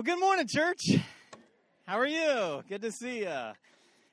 [0.00, 0.96] Well, good morning, church.
[1.86, 2.64] How are you?
[2.70, 3.50] Good to see you.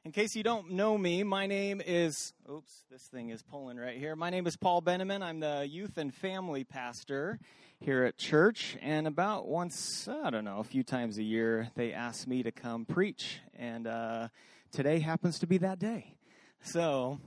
[0.04, 3.98] In case you don't know me, my name is, oops, this thing is pulling right
[3.98, 4.14] here.
[4.14, 5.24] My name is Paul Behneman.
[5.24, 7.40] I'm the youth and family pastor
[7.80, 8.76] here at church.
[8.82, 12.52] And about once, I don't know, a few times a year, they ask me to
[12.52, 13.40] come preach.
[13.58, 14.28] And uh,
[14.74, 16.18] today happens to be that day.
[16.64, 17.18] So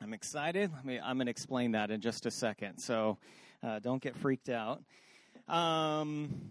[0.00, 0.70] I'm excited.
[0.74, 2.78] I'm going to explain that in just a second.
[2.78, 3.18] So
[3.62, 4.82] uh, don't get freaked out.
[5.48, 6.50] Um,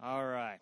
[0.00, 0.58] all right.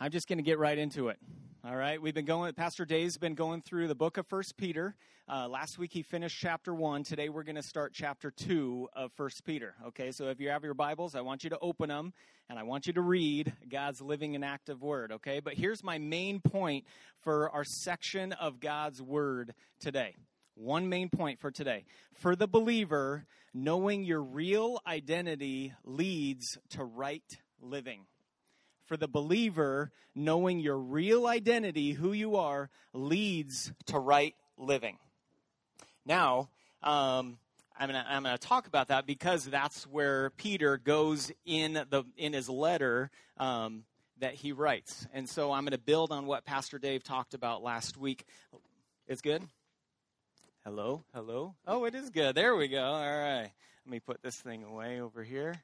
[0.00, 1.18] I'm just going to get right into it.
[1.62, 2.00] All right.
[2.00, 4.94] We've been going, Pastor Dave's been going through the book of First Peter.
[5.28, 7.04] Uh, last week he finished chapter one.
[7.04, 9.74] Today we're going to start chapter two of First Peter.
[9.88, 10.10] Okay.
[10.10, 12.14] So if you have your Bibles, I want you to open them
[12.48, 15.12] and I want you to read God's living and active word.
[15.12, 15.40] Okay.
[15.40, 16.86] But here's my main point
[17.20, 20.16] for our section of God's word today.
[20.54, 21.84] One main point for today.
[22.14, 27.22] For the believer, knowing your real identity leads to right
[27.60, 28.06] living
[28.86, 34.98] for the believer, knowing your real identity, who you are, leads to right living.
[36.06, 36.50] Now,
[36.82, 37.38] um,
[37.78, 42.32] I'm going I'm to talk about that because that's where Peter goes in, the, in
[42.32, 43.84] his letter um,
[44.20, 45.06] that he writes.
[45.12, 48.24] And so I'm going to build on what Pastor Dave talked about last week.
[49.08, 49.42] It's good?
[50.64, 51.02] Hello?
[51.12, 51.54] Hello?
[51.66, 52.34] Oh, it is good.
[52.34, 52.82] There we go.
[52.82, 53.50] All right.
[53.84, 55.54] Let me put this thing away over here.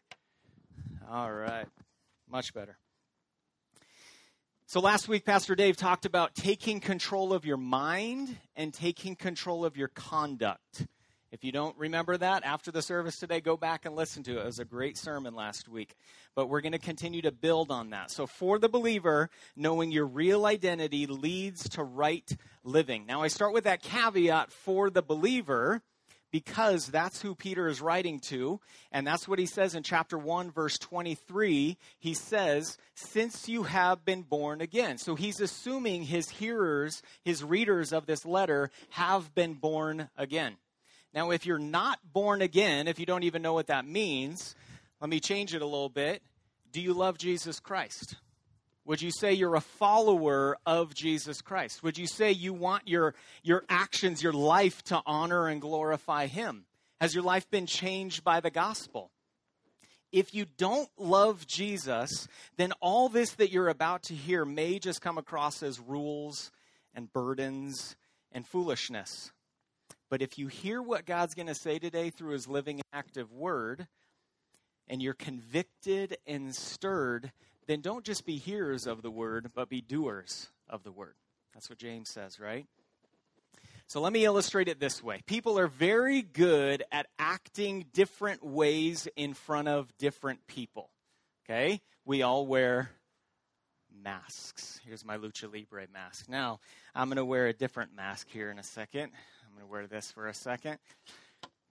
[1.09, 1.67] All right.
[2.31, 2.77] Much better.
[4.71, 9.65] So last week, Pastor Dave talked about taking control of your mind and taking control
[9.65, 10.87] of your conduct.
[11.33, 14.43] If you don't remember that after the service today, go back and listen to it.
[14.43, 15.97] It was a great sermon last week.
[16.37, 18.13] But we're going to continue to build on that.
[18.13, 22.31] So, for the believer, knowing your real identity leads to right
[22.63, 23.07] living.
[23.07, 25.83] Now, I start with that caveat for the believer
[26.31, 28.61] because that's who Peter is writing to.
[28.93, 31.77] And that's what he says in chapter 1, verse 23.
[31.99, 34.99] He says, Since you have been born again.
[34.99, 40.57] So he's assuming his hearers, his readers of this letter, have been born again.
[41.13, 44.55] Now, if you're not born again, if you don't even know what that means,
[45.01, 46.23] let me change it a little bit.
[46.73, 48.15] Do you love Jesus Christ?
[48.91, 51.81] Would you say you're a follower of Jesus Christ?
[51.85, 53.15] Would you say you want your,
[53.45, 56.65] your actions, your life to honor and glorify Him?
[57.01, 59.13] Has your life been changed by the gospel?
[60.11, 65.01] If you don't love Jesus, then all this that you're about to hear may just
[65.01, 66.51] come across as rules
[66.93, 67.95] and burdens
[68.33, 69.31] and foolishness.
[70.09, 73.87] But if you hear what God's going to say today through His living active word,
[74.89, 77.31] and you're convicted and stirred,
[77.71, 81.15] then don't just be hearers of the word, but be doers of the word.
[81.55, 82.67] That's what James says, right?
[83.87, 85.21] So let me illustrate it this way.
[85.27, 90.91] People are very good at acting different ways in front of different people.
[91.45, 91.81] Okay?
[92.05, 92.91] We all wear
[94.03, 94.81] masks.
[94.85, 96.29] Here's my Lucha Libre mask.
[96.29, 96.59] Now,
[96.93, 99.13] I'm going to wear a different mask here in a second.
[99.47, 100.79] I'm going to wear this for a second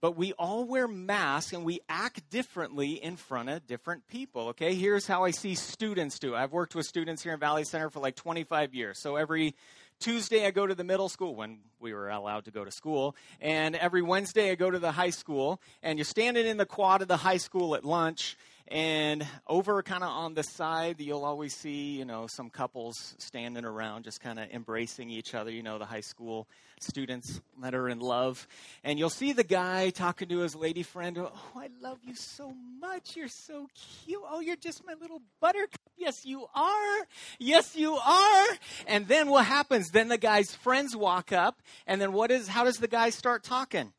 [0.02, 4.50] but we all wear masks and we act differently in front of different people.
[4.50, 6.36] Okay, here's how I see students do.
[6.36, 9.00] I've worked with students here in Valley Center for like 25 years.
[9.00, 9.56] So every
[10.00, 13.16] Tuesday I go to the middle school when we were allowed to go to school,
[13.42, 15.60] and every Wednesday I go to the high school.
[15.84, 18.38] And you're standing in the quad of the high school at lunch,
[18.70, 23.66] and over kind of on the side, you'll always see, you know, some couples standing
[23.66, 26.48] around just kind of embracing each other, you know, the high school
[26.80, 28.48] students that are in love.
[28.84, 32.54] And you'll see the guy talking to his lady friend, oh, I love you so
[32.80, 33.16] much.
[33.16, 33.68] You're so
[34.06, 34.22] cute.
[34.30, 35.80] Oh, you're just my little buttercup.
[35.98, 37.08] Yes, you are.
[37.40, 38.46] Yes, you are.
[38.88, 39.90] And then what happens?
[39.90, 43.44] Then the guy's friends walk up, and then what is, how does the guy start
[43.44, 43.92] talking?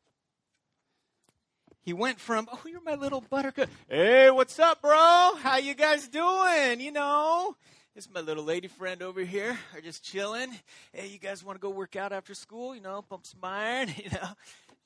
[1.83, 3.69] He went from, oh, you're my little buttercup.
[3.89, 5.31] Hey, what's up, bro?
[5.41, 6.79] How you guys doing?
[6.79, 7.55] You know,
[7.95, 9.57] this is my little lady friend over here.
[9.73, 10.51] Are just chilling.
[10.93, 12.75] Hey, you guys want to go work out after school?
[12.75, 13.89] You know, pump some iron.
[13.97, 14.29] You know,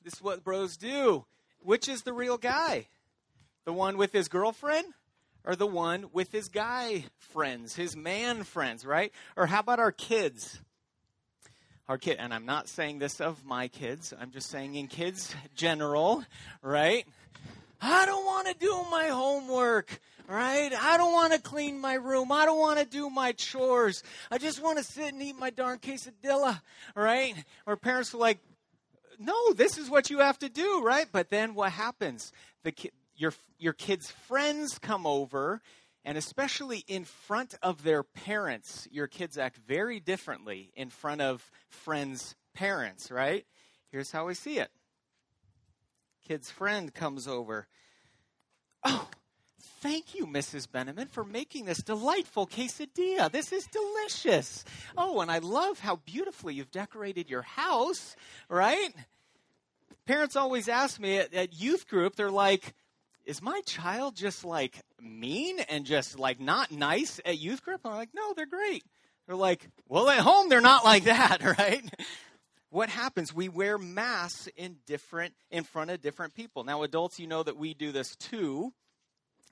[0.02, 1.26] this is what bros do.
[1.60, 2.86] Which is the real guy?
[3.66, 4.86] The one with his girlfriend?
[5.44, 9.12] Or the one with his guy friends, his man friends, right?
[9.36, 10.60] Or how about our kids?
[11.88, 15.34] Our kid, and I'm not saying this of my kids, I'm just saying in kids
[15.54, 16.24] general,
[16.62, 17.06] right?
[17.80, 20.72] I don't want to do my homework, right?
[20.72, 22.32] I don't want to clean my room.
[22.32, 24.02] I don't want to do my chores.
[24.30, 26.60] I just want to sit and eat my darn quesadilla,
[26.94, 27.34] right?
[27.66, 28.38] Or parents are like,
[29.18, 31.06] no, this is what you have to do, right?
[31.10, 32.32] But then what happens?
[32.64, 35.62] The ki- your your kids' friends come over
[36.06, 41.50] and especially in front of their parents, your kids act very differently in front of
[41.68, 43.44] friends' parents, right?
[43.90, 44.70] Here's how we see it.
[46.26, 47.66] Kid's friend comes over.
[48.84, 49.08] Oh,
[49.80, 50.68] thank you, Mrs.
[50.68, 53.28] Behneman, for making this delightful quesadilla.
[53.30, 54.64] This is delicious.
[54.96, 58.14] Oh, and I love how beautifully you've decorated your house,
[58.48, 58.94] right?
[60.06, 62.74] Parents always ask me at, at youth group, they're like,
[63.26, 67.80] is my child just like mean and just like not nice at youth group?
[67.84, 68.84] I'm like, no, they're great.
[69.26, 71.82] They're like, well, at home, they're not like that, right?
[72.70, 73.34] what happens?
[73.34, 76.64] We wear masks in different in front of different people.
[76.64, 78.72] Now, adults, you know that we do this too,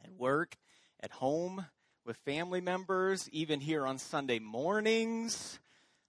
[0.05, 0.57] at work,
[1.01, 1.67] at home,
[2.05, 5.59] with family members, even here on Sunday mornings.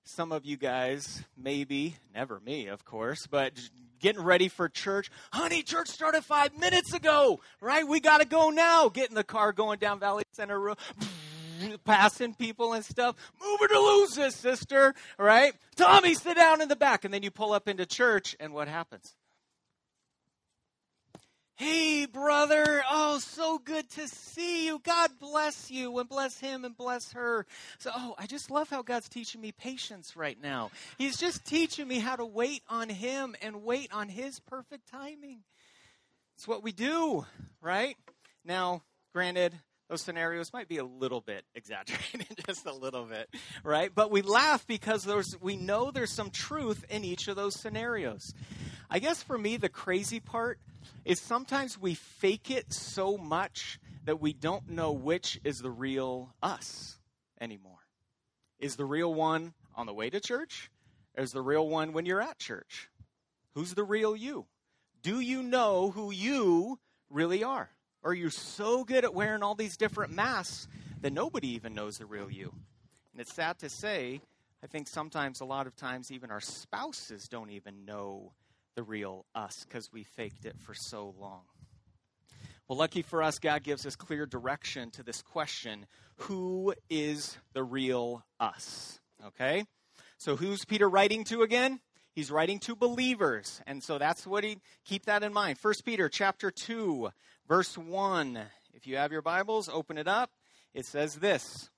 [0.04, 3.54] Some of you guys, maybe, never me, of course, but
[4.00, 5.12] getting ready for church.
[5.32, 7.88] Honey, church started five minutes ago, right?
[7.88, 8.90] We got to go now.
[8.90, 10.78] Get in the car going down Valley Center Road
[11.86, 13.16] passing people and stuff.
[13.42, 15.54] Moving to lose this, sister, right?
[15.76, 17.06] Tommy, sit down in the back.
[17.06, 19.16] And then you pull up into church, and what happens?
[21.58, 22.84] Hey, brother.
[22.92, 24.82] Oh, so good to see you.
[24.84, 27.46] God bless you and bless him and bless her.
[27.78, 30.72] So, oh, I just love how God's teaching me patience right now.
[30.98, 35.44] He's just teaching me how to wait on him and wait on his perfect timing.
[36.36, 37.26] It's what we do,
[37.62, 37.96] right?
[38.44, 39.54] Now, granted,
[39.90, 43.30] those scenarios might be a little bit exaggerated, just a little bit,
[43.64, 43.92] right?
[43.96, 48.34] But we laugh because there's, we know there's some truth in each of those scenarios.
[48.90, 50.60] I guess for me, the crazy part
[51.04, 56.34] is sometimes we fake it so much that we don't know which is the real
[56.42, 56.98] us
[57.42, 57.80] anymore.
[58.60, 60.70] Is the real one on the way to church?
[61.18, 62.90] Is the real one when you're at church?
[63.54, 64.46] Who's the real you?
[65.02, 66.80] Do you know who you
[67.10, 67.70] really are?
[68.04, 70.68] Or are you're so good at wearing all these different masks
[71.02, 72.54] that nobody even knows the real you.
[73.12, 74.22] And it's sad to say,
[74.64, 78.34] I think sometimes, a lot of times, even our spouses don't even know
[78.76, 81.42] the real us because we faked it for so long.
[82.68, 85.86] Well, lucky for us, God gives us clear direction to this question
[86.18, 89.00] who is the real us?
[89.26, 89.66] Okay?
[90.18, 91.80] So, who's Peter writing to again?
[92.14, 93.62] He's writing to believers.
[93.68, 95.60] And so that's what he keep that in mind.
[95.60, 97.10] First Peter chapter 2,
[97.48, 98.40] verse 1.
[98.74, 100.32] If you have your Bibles, open it up.
[100.74, 101.70] It says this.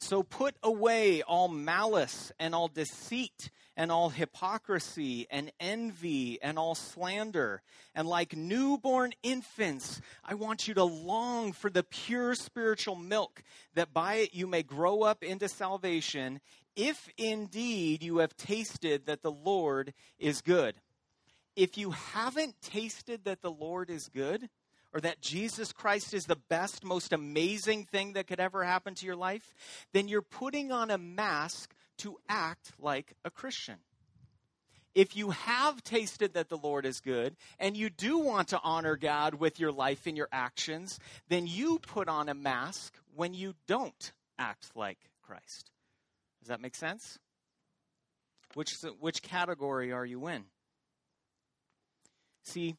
[0.00, 6.74] So put away all malice and all deceit and all hypocrisy and envy and all
[6.74, 7.62] slander.
[7.94, 13.42] And like newborn infants, I want you to long for the pure spiritual milk,
[13.74, 16.40] that by it you may grow up into salvation,
[16.76, 20.76] if indeed you have tasted that the Lord is good.
[21.56, 24.48] If you haven't tasted that the Lord is good,
[24.98, 29.06] or that Jesus Christ is the best, most amazing thing that could ever happen to
[29.06, 29.54] your life,
[29.92, 33.76] then you're putting on a mask to act like a Christian.
[34.96, 38.96] If you have tasted that the Lord is good and you do want to honor
[38.96, 40.98] God with your life and your actions,
[41.28, 45.70] then you put on a mask when you don't act like Christ.
[46.40, 47.20] Does that make sense?
[48.54, 50.42] Which, which category are you in?
[52.42, 52.74] See,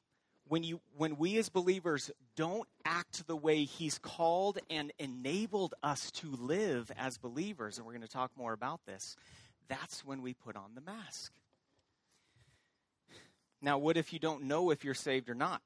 [0.49, 6.11] when, you, when we as believers don't act the way He's called and enabled us
[6.11, 9.15] to live as believers, and we're going to talk more about this,
[9.69, 11.31] that's when we put on the mask.
[13.61, 15.61] Now, what if you don't know if you're saved or not?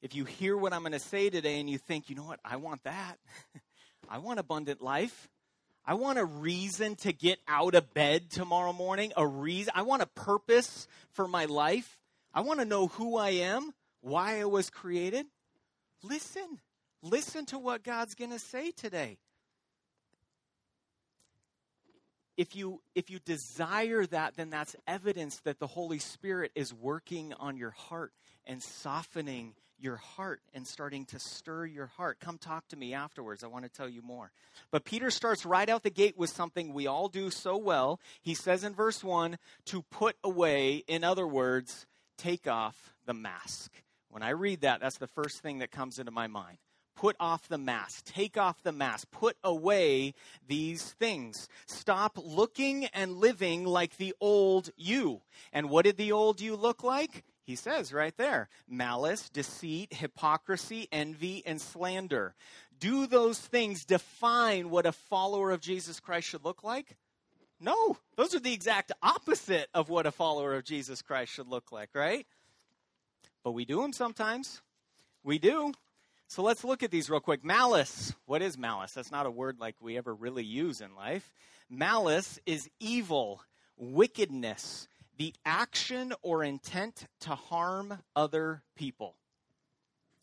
[0.00, 2.38] If you hear what I'm going to say today and you think, you know what,
[2.44, 3.16] I want that.
[4.08, 5.28] I want abundant life.
[5.84, 9.72] I want a reason to get out of bed tomorrow morning, a reason.
[9.74, 11.97] I want a purpose for my life.
[12.32, 15.26] I want to know who I am, why I was created.
[16.02, 16.60] Listen.
[17.02, 19.18] Listen to what God's going to say today.
[22.36, 27.32] If you if you desire that, then that's evidence that the Holy Spirit is working
[27.34, 28.12] on your heart
[28.46, 32.18] and softening your heart and starting to stir your heart.
[32.20, 33.44] Come talk to me afterwards.
[33.44, 34.30] I want to tell you more.
[34.70, 38.00] But Peter starts right out the gate with something we all do so well.
[38.20, 41.86] He says in verse 1 to put away, in other words,
[42.18, 43.72] take off the mask.
[44.10, 46.58] When I read that, that's the first thing that comes into my mind.
[46.96, 48.06] Put off the mask.
[48.06, 49.10] Take off the mask.
[49.12, 50.14] Put away
[50.48, 51.48] these things.
[51.66, 55.20] Stop looking and living like the old you.
[55.52, 57.22] And what did the old you look like?
[57.44, 62.34] He says right there malice, deceit, hypocrisy, envy, and slander.
[62.78, 66.96] Do those things define what a follower of Jesus Christ should look like?
[67.60, 71.72] No, those are the exact opposite of what a follower of Jesus Christ should look
[71.72, 72.26] like, right?
[73.42, 74.62] But we do them sometimes.
[75.24, 75.72] We do.
[76.28, 77.44] So let's look at these real quick.
[77.44, 78.12] Malice.
[78.26, 78.92] What is malice?
[78.92, 81.32] That's not a word like we ever really use in life.
[81.68, 83.42] Malice is evil,
[83.76, 84.86] wickedness,
[85.16, 89.16] the action or intent to harm other people.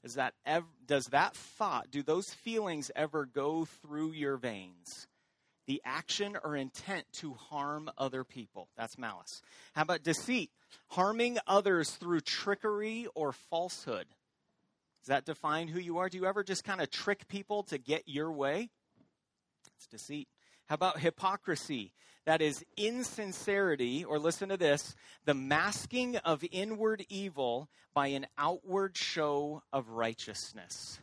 [0.03, 5.07] Is that ever, does that thought, do those feelings ever go through your veins?
[5.67, 8.69] The action or intent to harm other people.
[8.77, 9.41] That's malice.
[9.73, 10.51] How about deceit?
[10.89, 14.05] Harming others through trickery or falsehood.
[15.01, 16.09] Does that define who you are?
[16.09, 18.69] Do you ever just kind of trick people to get your way?
[19.77, 20.27] It's deceit.
[20.67, 21.93] How about hypocrisy?
[22.25, 24.95] That is insincerity, or listen to this
[25.25, 30.99] the masking of inward evil by an outward show of righteousness.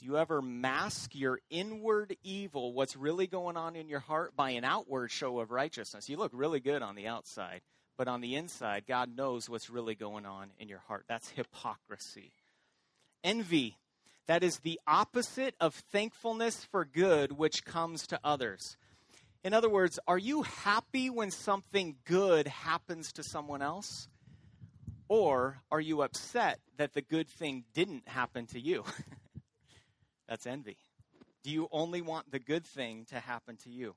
[0.00, 4.52] Do you ever mask your inward evil, what's really going on in your heart, by
[4.52, 6.08] an outward show of righteousness?
[6.08, 7.60] You look really good on the outside,
[7.98, 11.04] but on the inside, God knows what's really going on in your heart.
[11.06, 12.32] That's hypocrisy.
[13.22, 13.76] Envy.
[14.26, 18.78] That is the opposite of thankfulness for good which comes to others.
[19.44, 24.08] In other words, are you happy when something good happens to someone else?
[25.08, 28.84] Or are you upset that the good thing didn't happen to you?
[30.30, 30.76] That's envy.
[31.42, 33.96] Do you only want the good thing to happen to you?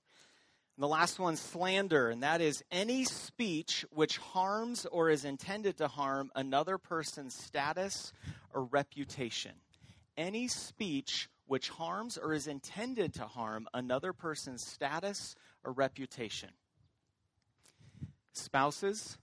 [0.75, 5.77] And the last one, slander, and that is any speech which harms or is intended
[5.77, 8.11] to harm another person's status
[8.51, 9.51] or reputation.
[10.17, 16.49] Any speech which harms or is intended to harm another person's status or reputation.
[18.31, 19.19] Spouses,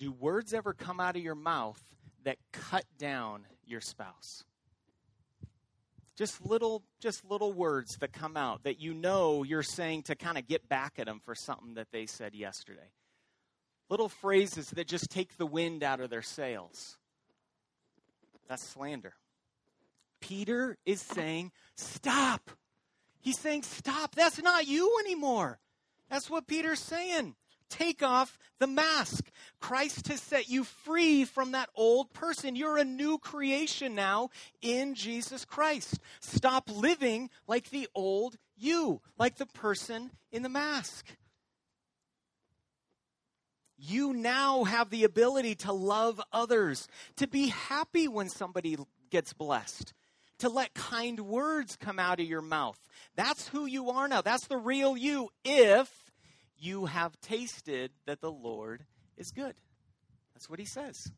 [0.00, 1.80] do words ever come out of your mouth
[2.24, 4.42] that cut down your spouse?
[6.16, 10.38] Just little just little words that come out that you know you're saying to kind
[10.38, 12.92] of get back at them for something that they said yesterday.
[13.90, 16.96] Little phrases that just take the wind out of their sails.
[18.48, 19.14] That's slander.
[20.20, 22.50] Peter is saying, Stop.
[23.20, 24.14] He's saying, Stop.
[24.14, 25.58] That's not you anymore.
[26.08, 27.34] That's what Peter's saying.
[27.70, 29.30] Take off the mask.
[29.60, 32.56] Christ has set you free from that old person.
[32.56, 34.30] You're a new creation now
[34.62, 35.98] in Jesus Christ.
[36.20, 41.06] Stop living like the old you, like the person in the mask.
[43.76, 48.76] You now have the ability to love others, to be happy when somebody
[49.10, 49.92] gets blessed,
[50.38, 52.78] to let kind words come out of your mouth.
[53.16, 54.22] That's who you are now.
[54.22, 56.03] That's the real you if
[56.58, 58.84] you have tasted that the Lord
[59.16, 59.54] is good.
[60.34, 61.10] That's what he says.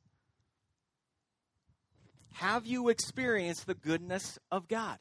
[2.35, 4.99] Have you experienced the goodness of God?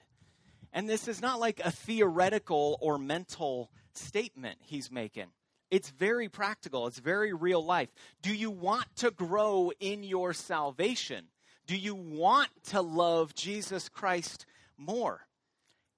[0.71, 5.27] And this is not like a theoretical or mental statement he's making.
[5.71, 7.89] It's very practical, it's very real life.
[8.21, 11.25] Do you want to grow in your salvation?
[11.67, 14.45] Do you want to love Jesus Christ
[14.77, 15.25] more?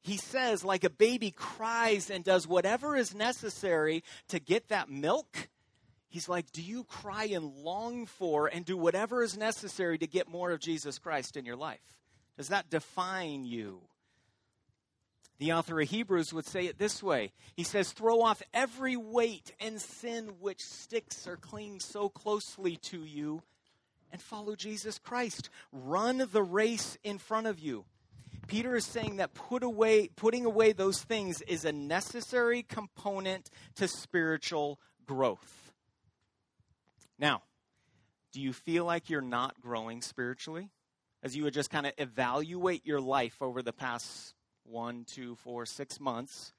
[0.01, 5.49] He says, like a baby cries and does whatever is necessary to get that milk.
[6.09, 10.29] He's like, Do you cry and long for and do whatever is necessary to get
[10.29, 11.97] more of Jesus Christ in your life?
[12.37, 13.81] Does that define you?
[15.39, 19.51] The author of Hebrews would say it this way He says, Throw off every weight
[19.59, 23.41] and sin which sticks or clings so closely to you
[24.11, 25.49] and follow Jesus Christ.
[25.71, 27.85] Run the race in front of you.
[28.47, 33.87] Peter is saying that put away, putting away those things is a necessary component to
[33.87, 35.71] spiritual growth.
[37.19, 37.43] Now,
[38.31, 40.69] do you feel like you're not growing spiritually?
[41.23, 45.65] As you would just kind of evaluate your life over the past one, two, four,
[45.65, 46.53] six months,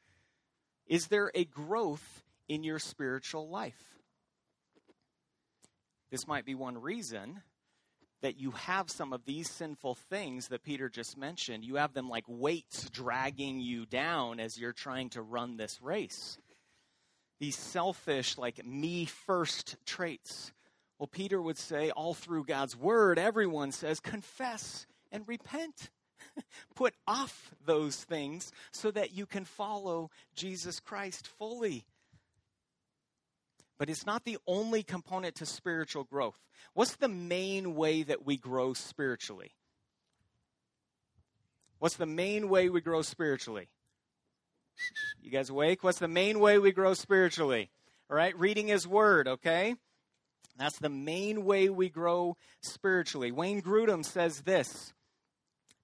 [0.87, 3.99] is there a growth in your spiritual life?
[6.11, 7.43] This might be one reason
[8.23, 11.65] that you have some of these sinful things that Peter just mentioned.
[11.65, 16.39] You have them like weights dragging you down as you're trying to run this race.
[17.39, 20.53] These selfish, like me first traits.
[20.99, 25.91] Well, Peter would say all through God's word, everyone says, confess and repent.
[26.75, 31.85] Put off those things so that you can follow Jesus Christ fully
[33.79, 36.39] but it's not the only component to spiritual growth.
[36.75, 39.53] What's the main way that we grow spiritually?
[41.79, 43.69] What's the main way we grow spiritually?
[45.23, 45.85] You guys awake?
[45.85, 47.71] What's the main way we grow spiritually?
[48.11, 49.77] All right, reading His Word, okay?
[50.57, 53.31] That's the main way we grow spiritually.
[53.31, 54.93] Wayne Grudem says this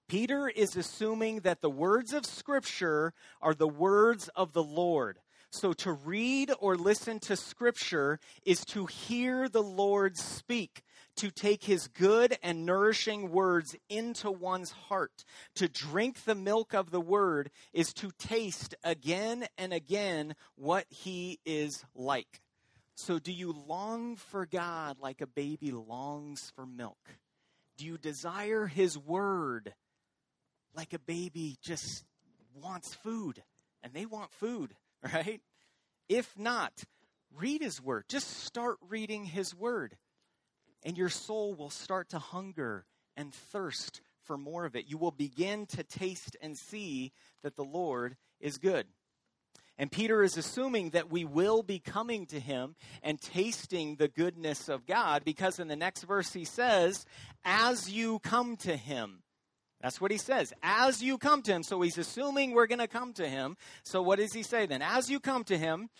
[0.07, 5.19] Peter is assuming that the words of Scripture are the words of the Lord.
[5.51, 10.83] So to read or listen to Scripture is to hear the Lord speak,
[11.17, 15.23] to take his good and nourishing words into one's heart.
[15.55, 21.39] To drink the milk of the Word is to taste again and again what he
[21.45, 22.41] is like.
[22.97, 26.97] So, do you long for God like a baby longs for milk?
[27.77, 29.73] Do you desire his word
[30.73, 32.05] like a baby just
[32.53, 33.43] wants food?
[33.83, 34.75] And they want food,
[35.13, 35.41] right?
[36.09, 36.83] If not,
[37.37, 38.05] read his word.
[38.07, 39.95] Just start reading his word.
[40.83, 42.85] And your soul will start to hunger
[43.17, 44.85] and thirst for more of it.
[44.87, 47.11] You will begin to taste and see
[47.43, 48.87] that the Lord is good.
[49.77, 54.69] And Peter is assuming that we will be coming to him and tasting the goodness
[54.69, 57.05] of God because in the next verse he says,
[57.43, 59.21] as you come to him.
[59.85, 60.51] That's what he says.
[60.63, 61.61] As you come to him.
[61.61, 63.55] So he's assuming we're going to come to him.
[63.83, 64.81] So what does he say then?
[64.81, 65.91] As you come to him,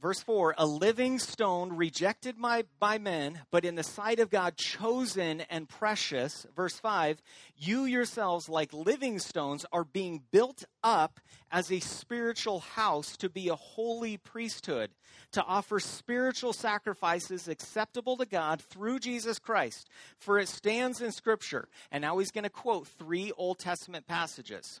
[0.00, 4.56] verse 4 a living stone rejected by, by men but in the sight of god
[4.56, 6.46] chosen and precious.
[6.54, 7.20] Verse 5
[7.56, 13.48] you yourselves like living stones are being built up as a spiritual house to be
[13.48, 14.90] a holy priesthood
[15.32, 19.88] to offer spiritual sacrifices acceptable to god through jesus christ.
[20.18, 24.80] For it stands in scripture and now he's going to quote three old testament passages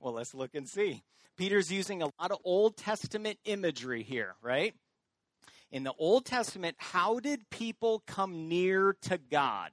[0.00, 1.02] well, let's look and see.
[1.36, 4.74] Peter's using a lot of Old Testament imagery here, right?
[5.70, 9.72] In the Old Testament, how did people come near to God?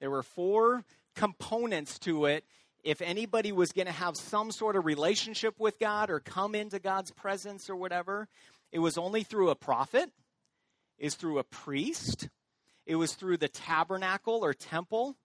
[0.00, 0.84] There were four
[1.14, 2.44] components to it.
[2.84, 6.78] If anybody was going to have some sort of relationship with God or come into
[6.78, 8.28] God's presence or whatever,
[8.70, 10.10] it was only through a prophet,
[10.98, 12.28] is through a priest,
[12.86, 15.16] it was through the tabernacle or temple,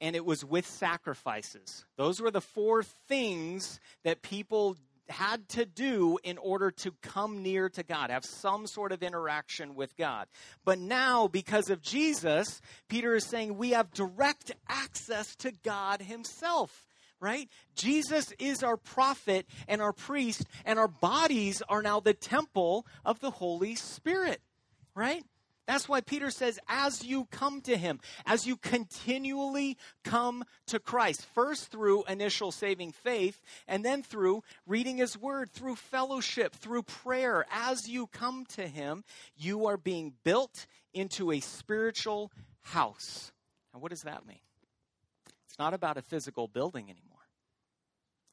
[0.00, 1.84] and it was with sacrifices.
[1.96, 4.76] Those were the four things that people
[5.08, 9.74] had to do in order to come near to God, have some sort of interaction
[9.74, 10.26] with God.
[10.64, 16.86] But now, because of Jesus, Peter is saying we have direct access to God Himself.
[17.20, 17.48] Right?
[17.74, 23.20] Jesus is our prophet and our priest, and our bodies are now the temple of
[23.20, 24.42] the Holy Spirit.
[24.94, 25.24] Right?
[25.66, 31.24] That's why Peter says, as you come to him, as you continually come to Christ,
[31.34, 37.46] first through initial saving faith, and then through reading his word, through fellowship, through prayer,
[37.50, 39.04] as you come to him,
[39.36, 43.32] you are being built into a spiritual house.
[43.72, 44.38] And what does that mean?
[45.48, 47.28] It's not about a physical building anymore.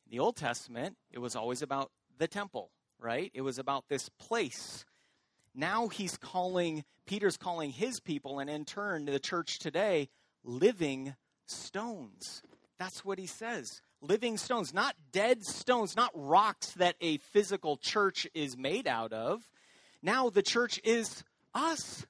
[0.05, 3.31] In the Old Testament, it was always about the temple, right?
[3.33, 4.85] It was about this place
[5.53, 10.09] now he's calling, Peter's calling his people, and in turn, the church today,
[10.43, 12.41] living stones.
[12.79, 13.81] That's what he says.
[14.01, 19.47] Living stones, not dead stones, not rocks that a physical church is made out of.
[20.01, 22.07] Now the church is us,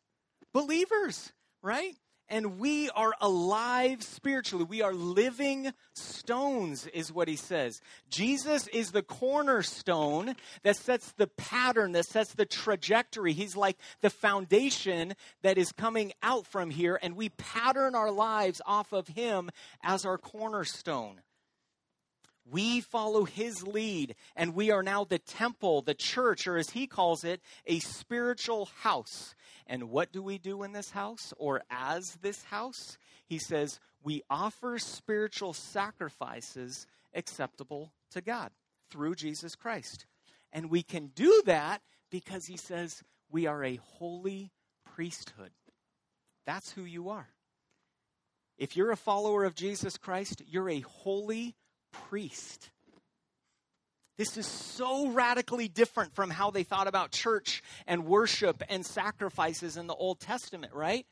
[0.54, 1.96] believers, right?
[2.32, 4.64] And we are alive spiritually.
[4.64, 7.82] We are living stones, is what he says.
[8.10, 13.34] Jesus is the cornerstone that sets the pattern, that sets the trajectory.
[13.34, 18.62] He's like the foundation that is coming out from here, and we pattern our lives
[18.66, 19.52] off of him
[19.84, 21.20] as our cornerstone.
[22.50, 26.88] We follow his lead, and we are now the temple, the church, or as he
[26.88, 29.36] calls it, a spiritual house.
[29.68, 32.98] And what do we do in this house or as this house?
[33.26, 38.52] He says, we offer spiritual sacrifices acceptable to God
[38.90, 40.06] through Jesus Christ.
[40.52, 44.52] And we can do that because he says we are a holy
[44.84, 45.52] priesthood.
[46.46, 47.30] That's who you are.
[48.58, 51.56] If you're a follower of Jesus Christ, you're a holy
[51.92, 52.70] priest.
[54.18, 59.78] This is so radically different from how they thought about church and worship and sacrifices
[59.78, 61.06] in the Old Testament, right?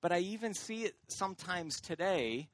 [0.00, 2.48] But I even see it sometimes today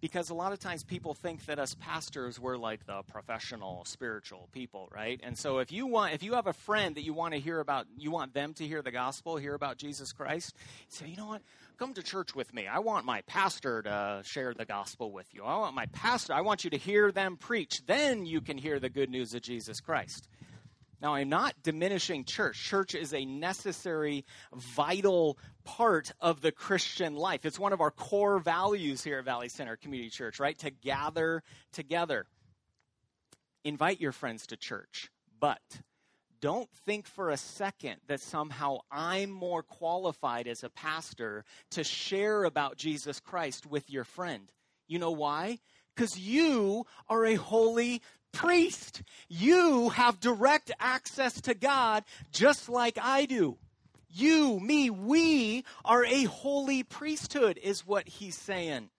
[0.00, 4.48] because a lot of times people think that us pastors we're like the professional spiritual
[4.52, 7.34] people right and so if you want if you have a friend that you want
[7.34, 10.54] to hear about you want them to hear the gospel hear about jesus christ
[10.88, 11.42] say you know what
[11.80, 12.66] come to church with me.
[12.66, 15.44] I want my pastor to share the gospel with you.
[15.44, 17.86] I want my pastor, I want you to hear them preach.
[17.86, 20.28] Then you can hear the good news of Jesus Christ.
[21.00, 22.62] Now, I'm not diminishing church.
[22.62, 27.46] Church is a necessary, vital part of the Christian life.
[27.46, 30.58] It's one of our core values here at Valley Center Community Church, right?
[30.58, 32.26] To gather together.
[33.64, 35.60] Invite your friends to church, but
[36.40, 42.44] don't think for a second that somehow I'm more qualified as a pastor to share
[42.44, 44.50] about Jesus Christ with your friend.
[44.88, 45.58] You know why?
[45.94, 48.00] Because you are a holy
[48.32, 49.02] priest.
[49.28, 53.58] You have direct access to God just like I do.
[54.08, 58.90] You, me, we are a holy priesthood, is what he's saying.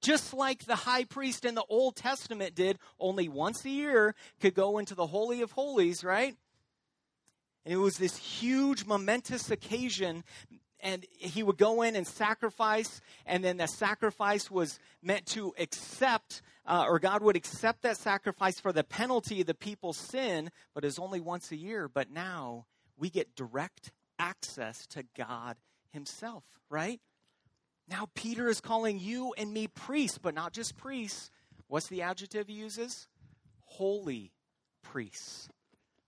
[0.00, 4.54] Just like the high priest in the Old Testament did, only once a year could
[4.54, 6.36] go into the Holy of Holies, right?
[7.64, 10.22] And it was this huge, momentous occasion
[10.80, 16.42] and he would go in and sacrifice, and then the sacrifice was meant to accept,
[16.66, 20.84] uh, or God would accept that sacrifice for the penalty of the people's sin, but
[20.84, 21.88] is only once a year.
[21.88, 25.56] But now we get direct access to God
[25.90, 27.00] Himself, right?
[27.88, 31.30] Now Peter is calling you and me priests, but not just priests.
[31.68, 33.06] What's the adjective he uses?
[33.64, 34.32] Holy
[34.82, 35.48] priests.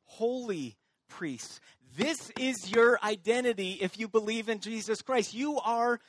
[0.04, 0.76] Holy
[1.08, 1.60] priests.
[1.96, 5.34] This is your identity if you believe in Jesus Christ.
[5.34, 6.00] You are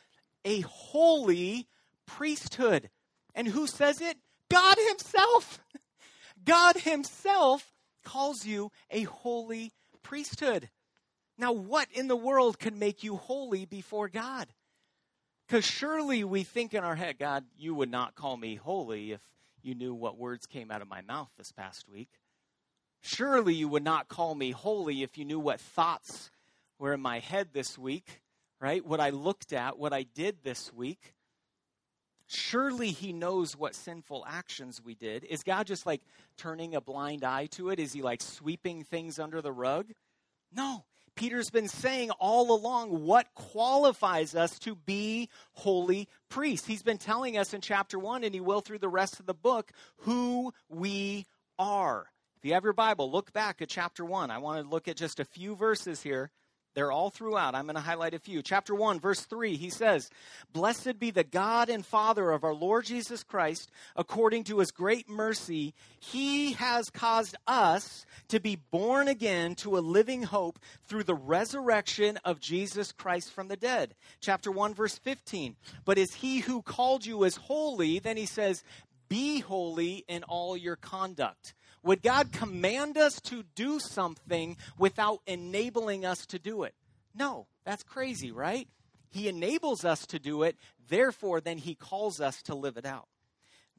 [0.46, 1.68] a holy
[2.06, 2.90] priesthood.
[3.36, 4.18] And who says it?
[4.50, 5.60] God Himself.
[6.44, 7.72] God Himself
[8.04, 10.70] calls you a holy priesthood.
[11.38, 14.48] Now, what in the world can make you holy before God?
[15.48, 19.22] Because surely we think in our head, God, you would not call me holy if
[19.64, 22.10] you knew what words came out of my mouth this past week.
[23.02, 26.30] Surely you would not call me holy if you knew what thoughts
[26.78, 28.22] were in my head this week,
[28.60, 28.86] right?
[28.86, 31.14] What I looked at, what I did this week.
[32.32, 35.24] Surely he knows what sinful actions we did.
[35.24, 36.02] Is God just like
[36.38, 37.80] turning a blind eye to it?
[37.80, 39.88] Is he like sweeping things under the rug?
[40.54, 40.86] No.
[41.16, 46.68] Peter's been saying all along what qualifies us to be holy priests.
[46.68, 49.34] He's been telling us in chapter 1, and he will through the rest of the
[49.34, 51.26] book, who we
[51.58, 52.06] are.
[52.38, 54.30] If you have your Bible, look back at chapter 1.
[54.30, 56.30] I want to look at just a few verses here.
[56.76, 57.56] They're all throughout.
[57.56, 58.42] I'm going to highlight a few.
[58.42, 60.10] Chapter 1, verse 3, he says,
[60.54, 65.10] Blessed be the God and Father of our Lord Jesus Christ, according to his great
[65.10, 71.16] mercy, he has caused us to be born again to a living hope through the
[71.16, 73.96] resurrection of Jesus Christ from the dead.
[74.22, 75.56] Chapter 1, verse 15,
[75.86, 78.64] But is he who called you as holy, then he says,
[79.10, 86.06] Be holy in all your conduct would God command us to do something without enabling
[86.06, 86.76] us to do it?
[87.16, 88.68] No, that's crazy, right?
[89.12, 90.56] He enables us to do it,
[90.90, 93.08] therefore, then he calls us to live it out.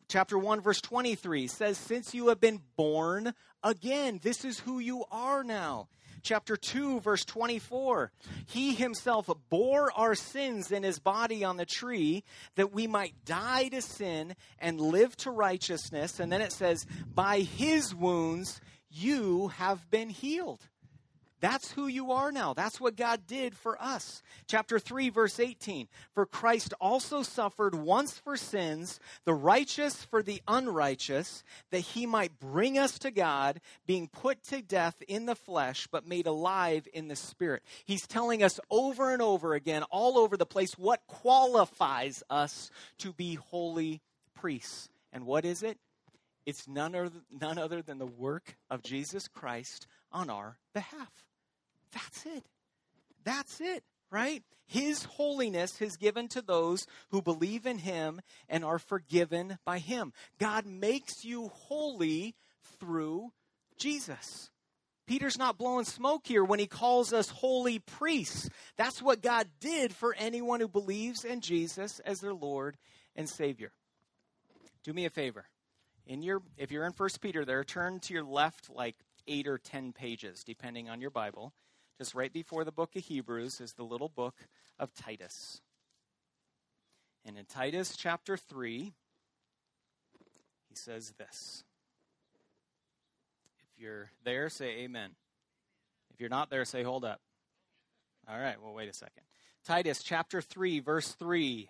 [0.09, 3.33] Chapter 1, verse 23 says, Since you have been born
[3.63, 5.89] again, this is who you are now
[6.23, 8.13] chapter 2, verse 24.
[8.47, 12.25] He himself bore our sins in his body on the tree
[12.57, 16.21] that we might die to sin and live to righteousness.
[16.21, 20.67] And then it says, By his wounds you have been healed.
[21.41, 22.53] That's who you are now.
[22.53, 24.23] That's what God did for us.
[24.47, 25.89] Chapter 3, verse 18.
[26.15, 32.39] For Christ also suffered once for sins, the righteous for the unrighteous, that he might
[32.39, 37.09] bring us to God, being put to death in the flesh, but made alive in
[37.09, 37.63] the spirit.
[37.85, 43.13] He's telling us over and over again, all over the place, what qualifies us to
[43.13, 44.03] be holy
[44.35, 44.89] priests.
[45.13, 45.79] And what is it?
[46.47, 51.11] It's none other, none other than the work of Jesus Christ on our behalf.
[51.93, 52.45] That's it.
[53.25, 54.43] That's it, right?
[54.67, 60.13] His holiness is given to those who believe in him and are forgiven by him.
[60.39, 62.37] God makes you holy
[62.79, 63.33] through
[63.77, 64.51] Jesus.
[65.07, 68.49] Peter's not blowing smoke here when he calls us holy priests.
[68.77, 72.77] That's what God did for anyone who believes in Jesus as their Lord
[73.17, 73.73] and Savior.
[74.85, 75.47] Do me a favor.
[76.07, 78.95] In your if you're in First Peter there, turn to your left like
[79.27, 81.53] 8 or 10 pages depending on your Bible
[82.01, 84.35] just right before the book of Hebrews is the little book
[84.79, 85.61] of Titus.
[87.27, 88.95] And in Titus chapter 3,
[90.71, 91.63] he says this.
[93.77, 95.11] If you're there, say amen.
[96.15, 97.21] If you're not there, say hold up.
[98.27, 99.25] All right, well, wait a second.
[99.67, 101.69] Titus chapter 3, verse 3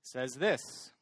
[0.00, 0.92] says this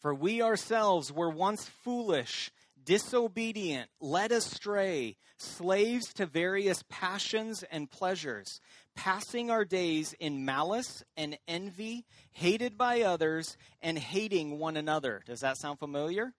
[0.00, 2.50] For we ourselves were once foolish
[2.86, 8.60] disobedient, led astray, slaves to various passions and pleasures,
[8.94, 15.22] passing our days in malice and envy, hated by others, and hating one another.
[15.26, 16.32] Does that sound familiar?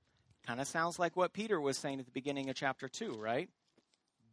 [0.47, 3.49] Kind of sounds like what Peter was saying at the beginning of chapter 2, right?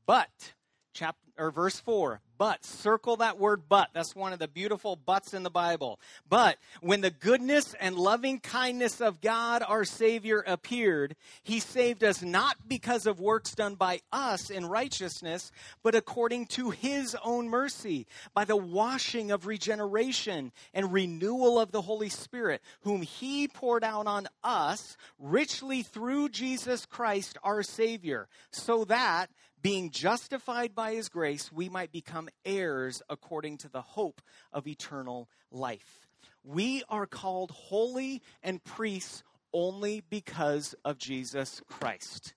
[0.06, 0.54] But
[0.94, 5.34] chapter or verse 4 but circle that word but that's one of the beautiful buts
[5.34, 6.00] in the bible.
[6.28, 12.22] But when the goodness and loving kindness of god our savior appeared he saved us
[12.22, 15.50] not because of works done by us in righteousness
[15.82, 21.82] but according to his own mercy by the washing of regeneration and renewal of the
[21.82, 28.84] holy spirit whom he poured out on us richly through jesus christ our savior so
[28.84, 29.30] that
[29.64, 34.20] being justified by his grace, we might become heirs according to the hope
[34.52, 36.06] of eternal life.
[36.44, 39.22] We are called holy and priests
[39.54, 42.34] only because of Jesus Christ.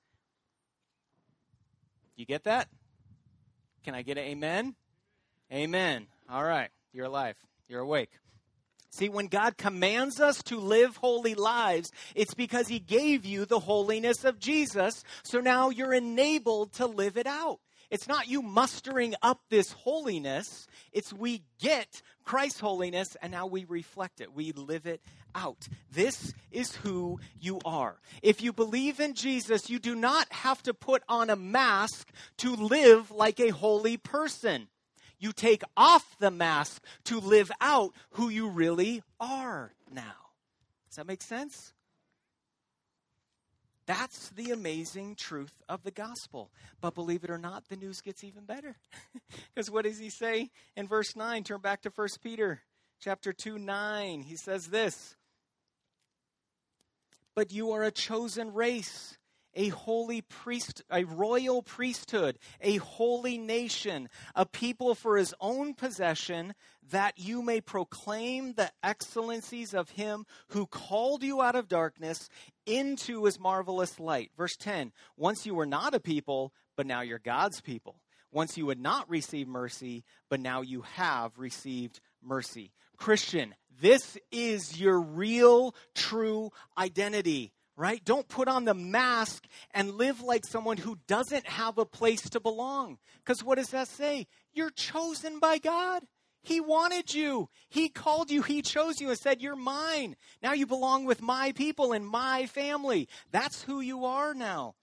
[2.16, 2.70] You get that?
[3.84, 4.76] Can I get an amen?
[5.52, 6.08] Amen.
[6.30, 6.70] All right.
[6.94, 7.36] You're alive.
[7.68, 8.12] You're awake.
[8.90, 13.60] See, when God commands us to live holy lives, it's because He gave you the
[13.60, 15.04] holiness of Jesus.
[15.24, 17.60] So now you're enabled to live it out.
[17.90, 23.64] It's not you mustering up this holiness, it's we get Christ's holiness and now we
[23.64, 24.34] reflect it.
[24.34, 25.02] We live it
[25.34, 25.68] out.
[25.90, 28.00] This is who you are.
[28.22, 32.56] If you believe in Jesus, you do not have to put on a mask to
[32.56, 34.68] live like a holy person
[35.20, 40.32] you take off the mask to live out who you really are now.
[40.90, 41.74] Does that make sense?
[43.88, 46.52] That's the amazing truth of the gospel.
[46.82, 48.76] But believe it or not, the news gets even better.
[49.54, 51.44] Because what does he say in verse 9?
[51.44, 52.62] Turn back to 1 Peter
[53.00, 54.22] chapter 2 9.
[54.22, 55.16] He says this
[57.34, 59.18] But you are a chosen race
[59.58, 66.54] a holy priest, a royal priesthood, a holy nation, a people for his own possession,
[66.92, 72.30] that you may proclaim the excellencies of him who called you out of darkness
[72.66, 74.32] into his marvelous light.
[74.38, 78.00] Verse 10 Once you were not a people, but now you're God's people.
[78.32, 82.72] Once you had not received mercy, but now you have received mercy.
[82.98, 88.04] Christian, this is your real, true identity right?
[88.04, 92.40] Don't put on the mask and live like someone who doesn't have a place to
[92.40, 92.98] belong.
[93.24, 94.28] Because what does that say?
[94.54, 96.04] You're chosen by God.
[96.42, 97.50] He wanted you.
[97.70, 98.42] He called you.
[98.42, 100.16] He chose you and said, You're mine.
[100.42, 103.08] Now you belong with my people and my family.
[103.32, 104.76] That's who you are now.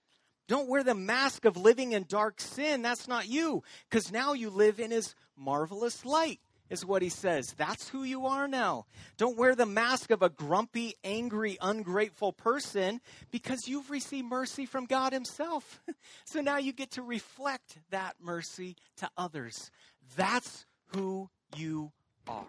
[0.47, 2.83] Don't wear the mask of living in dark sin.
[2.83, 3.63] That's not you.
[3.89, 6.39] Because now you live in his marvelous light
[6.75, 7.55] is what he says.
[7.57, 8.85] That's who you are now.
[9.17, 14.85] Don't wear the mask of a grumpy, angry, ungrateful person because you've received mercy from
[14.85, 15.81] God Himself.
[16.25, 19.71] so now you get to reflect that mercy to others.
[20.17, 21.93] That's who you
[22.29, 22.47] are.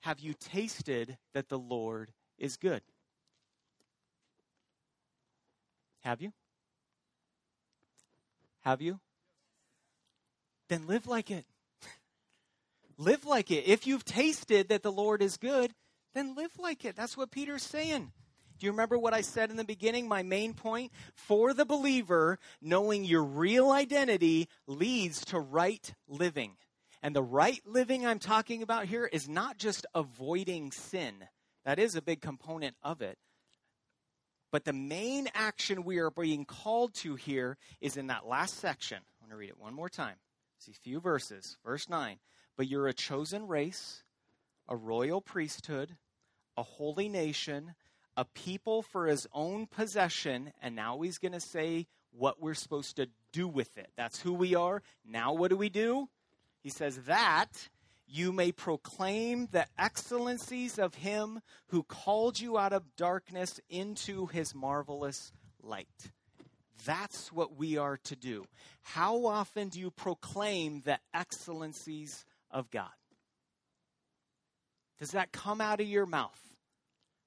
[0.00, 2.82] Have you tasted that the Lord is good?
[6.00, 6.32] Have you?
[8.60, 9.00] Have you?
[10.70, 11.44] Then live like it.
[12.96, 13.66] live like it.
[13.66, 15.74] If you've tasted that the Lord is good,
[16.14, 16.96] then live like it.
[16.96, 18.12] That's what Peter's saying.
[18.58, 20.06] Do you remember what I said in the beginning?
[20.06, 26.52] My main point for the believer, knowing your real identity leads to right living.
[27.02, 31.14] And the right living I'm talking about here is not just avoiding sin,
[31.64, 33.18] that is a big component of it.
[34.52, 38.98] But the main action we are being called to here is in that last section.
[38.98, 40.16] I'm going to read it one more time.
[40.60, 41.56] See, few verses.
[41.64, 42.18] Verse 9.
[42.56, 44.02] But you're a chosen race,
[44.68, 45.96] a royal priesthood,
[46.54, 47.74] a holy nation,
[48.14, 50.52] a people for his own possession.
[50.60, 53.90] And now he's going to say what we're supposed to do with it.
[53.96, 54.82] That's who we are.
[55.02, 56.10] Now, what do we do?
[56.62, 57.70] He says, That
[58.06, 64.54] you may proclaim the excellencies of him who called you out of darkness into his
[64.54, 66.10] marvelous light.
[66.84, 68.46] That's what we are to do.
[68.82, 72.90] How often do you proclaim the excellencies of God?
[74.98, 76.38] Does that come out of your mouth?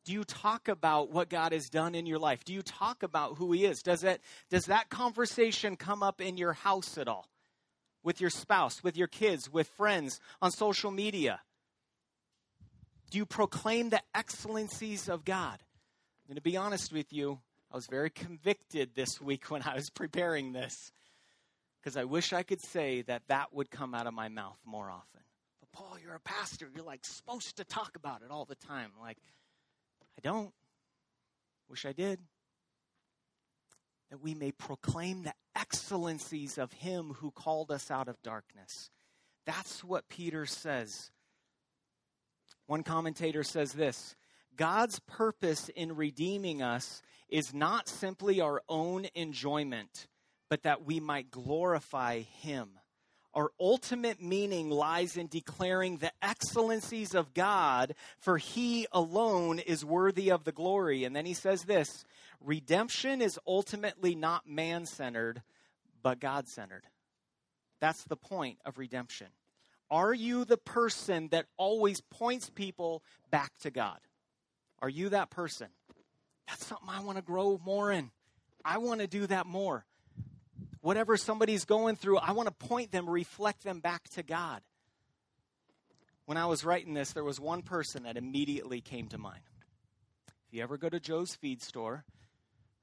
[0.05, 2.43] Do you talk about what God has done in your life?
[2.43, 3.81] Do you talk about who He is?
[3.81, 7.27] Does, it, does that conversation come up in your house at all?
[8.03, 11.39] With your spouse, with your kids, with friends, on social media?
[13.11, 15.59] Do you proclaim the excellencies of God?
[15.61, 17.39] I'm going to be honest with you.
[17.73, 20.91] I was very convicted this week when I was preparing this
[21.81, 24.91] because I wish I could say that that would come out of my mouth more
[24.91, 25.21] often.
[25.59, 26.69] But Paul, you're a pastor.
[26.73, 28.91] You're like supposed to talk about it all the time.
[29.01, 29.17] Like,
[30.15, 30.53] I don't.
[31.67, 32.19] Wish I did.
[34.11, 38.91] That we may proclaim the excellencies of him who called us out of darkness.
[39.47, 41.09] That's what Peter says.
[42.67, 44.15] One commentator says this
[44.55, 50.07] God's purpose in redeeming us is not simply our own enjoyment,
[50.49, 52.69] but that we might glorify him.
[53.33, 60.29] Our ultimate meaning lies in declaring the excellencies of God, for he alone is worthy
[60.29, 61.03] of the glory.
[61.03, 62.05] And then he says this
[62.39, 65.41] redemption is ultimately not man centered,
[66.03, 66.85] but God centered.
[67.79, 69.27] That's the point of redemption.
[69.89, 73.99] Are you the person that always points people back to God?
[74.83, 75.69] Are you that person?
[76.45, 78.11] That's something I want to grow more in.
[78.65, 79.85] I want to do that more.
[80.81, 84.61] Whatever somebody's going through, I want to point them, reflect them back to God.
[86.25, 89.43] When I was writing this, there was one person that immediately came to mind.
[90.27, 92.03] If you ever go to Joe's feed store,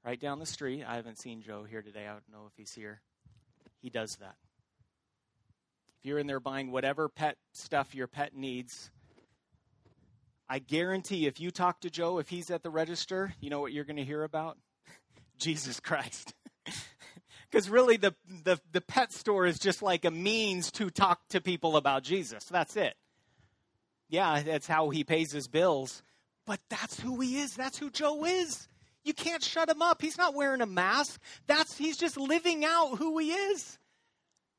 [0.03, 2.07] right down the street, I haven't seen Joe here today.
[2.07, 2.99] I don't know if he's here.
[3.79, 4.37] He does that.
[5.99, 8.89] If you're in there buying whatever pet stuff your pet needs,
[10.51, 13.71] I guarantee if you talk to Joe, if he's at the register, you know what
[13.71, 14.57] you're going to hear about?
[15.37, 16.33] Jesus Christ.
[17.49, 21.41] Because really, the, the, the pet store is just like a means to talk to
[21.41, 22.45] people about Jesus.
[22.45, 22.95] That's it.
[24.07, 26.01] Yeah, that's how he pays his bills.
[26.45, 27.53] But that's who he is.
[27.53, 28.69] That's who Joe is.
[29.03, 30.01] You can't shut him up.
[30.01, 31.19] He's not wearing a mask.
[31.45, 33.77] That's he's just living out who he is.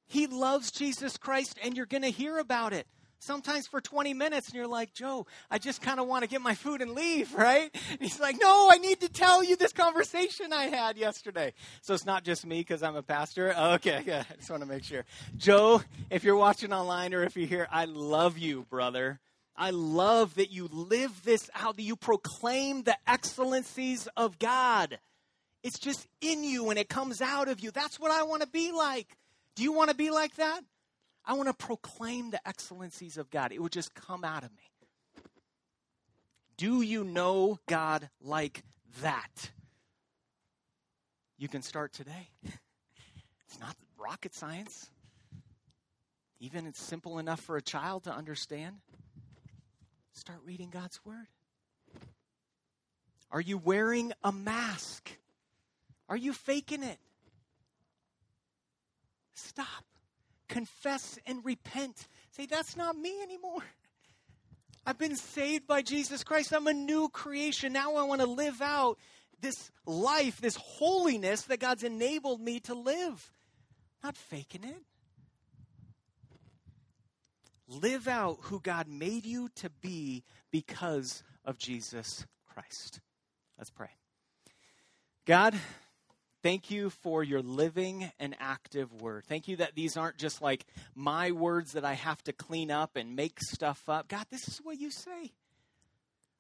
[0.05, 2.87] He loves Jesus Christ, and you're going to hear about it.
[3.23, 6.41] Sometimes for 20 minutes, and you're like, Joe, I just kind of want to get
[6.41, 7.71] my food and leave, right?
[7.91, 11.53] And he's like, No, I need to tell you this conversation I had yesterday.
[11.83, 13.55] So it's not just me because I'm a pastor.
[13.57, 15.05] Okay, yeah, I just want to make sure.
[15.37, 19.21] Joe, if you're watching online or if you're here, I love you, brother.
[19.57, 24.99] I love that you live this out, that you proclaim the excellencies of God.
[25.63, 27.71] It's just in you and it comes out of you.
[27.71, 29.17] That's what I want to be like.
[29.55, 30.63] Do you want to be like that?
[31.25, 33.53] I want to proclaim the excellencies of God.
[33.53, 34.73] It would just come out of me.
[36.57, 38.63] Do you know God like
[39.01, 39.51] that?
[41.39, 42.29] You can start today.
[43.53, 44.89] It's not rocket science.
[46.41, 48.77] Even it's simple enough for a child to understand.
[50.15, 51.27] Start reading God's Word.
[53.31, 55.11] Are you wearing a mask?
[56.09, 56.99] Are you faking it?
[59.35, 59.85] Stop.
[60.53, 62.09] Confess and repent.
[62.33, 63.63] Say, that's not me anymore.
[64.85, 66.53] I've been saved by Jesus Christ.
[66.53, 67.73] I'm a new creation.
[67.73, 68.99] Now I want to live out
[69.41, 73.33] this life, this holiness that God's enabled me to live.
[74.05, 74.83] Not faking it.
[77.67, 83.01] Live out who God made you to be because of Jesus Christ.
[83.57, 83.89] Let's pray.
[85.25, 85.55] God,
[86.43, 89.25] Thank you for your living and active word.
[89.27, 92.97] Thank you that these aren't just like my words that I have to clean up
[92.97, 94.09] and make stuff up.
[94.09, 95.31] God, this is what you say.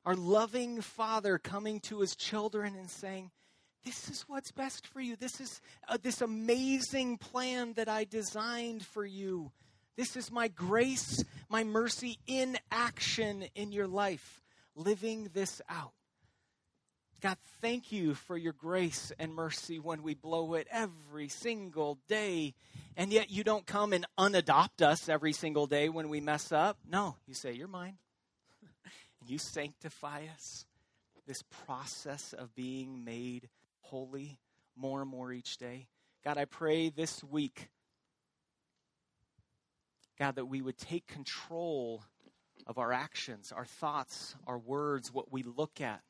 [0.05, 3.31] Our loving Father coming to his children and saying,
[3.85, 5.15] This is what's best for you.
[5.15, 9.53] This is uh, this amazing plan that I designed for you.
[9.97, 14.43] This is my grace, my mercy in action in your life,
[14.75, 15.93] living this out.
[17.23, 22.53] God, thank you for your grace and mercy when we blow it every single day.
[22.97, 26.79] And yet you don't come and unadopt us every single day when we mess up.
[26.85, 27.97] No, you say, You're mine.
[29.21, 30.67] and you sanctify us.
[31.25, 33.49] This process of being made
[33.83, 34.41] holy
[34.75, 35.87] more and more each day.
[36.25, 37.69] God, I pray this week,
[40.19, 42.03] God, that we would take control
[42.67, 46.03] of our actions, our thoughts, our words, what we look at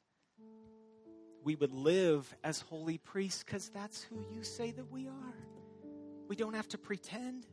[1.44, 5.34] we would live as holy priests because that's who you say that we are.
[6.28, 7.46] We don't have to pretend.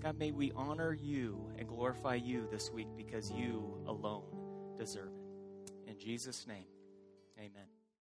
[0.00, 4.24] God, may we honor you and glorify you this week because you alone
[4.76, 5.90] deserve it.
[5.90, 6.66] In Jesus' name,
[7.38, 7.75] amen.